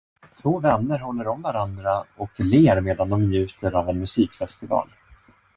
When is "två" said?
0.41-0.59